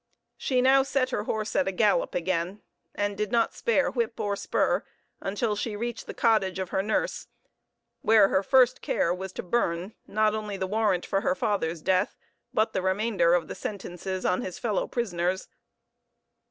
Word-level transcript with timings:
She 0.35 0.63
now 0.63 0.81
set 0.81 1.11
her 1.11 1.25
horse 1.25 1.55
at 1.55 1.67
a 1.67 1.71
gallop 1.71 2.15
again, 2.15 2.63
and 2.95 3.15
did 3.15 3.31
not 3.31 3.53
spare 3.53 3.91
whip 3.91 4.19
or 4.19 4.35
spur 4.35 4.83
until 5.19 5.55
she 5.55 5.75
reached 5.75 6.07
the 6.07 6.15
cottage 6.15 6.57
of 6.57 6.69
her 6.69 6.81
nurse, 6.81 7.27
where 8.01 8.29
her 8.29 8.41
first 8.41 8.81
care 8.81 9.13
was 9.13 9.31
to 9.33 9.43
burn, 9.43 9.93
not 10.07 10.33
only 10.33 10.57
the 10.57 10.65
warrant 10.65 11.05
for 11.05 11.21
her 11.21 11.35
father's 11.35 11.83
death, 11.83 12.17
but 12.51 12.73
the 12.73 12.81
remainder 12.81 13.35
of 13.35 13.47
the 13.47 13.53
sentences 13.53 14.25
on 14.25 14.41
his 14.41 14.57
fellow 14.57 14.87
prisoners. 14.87 15.47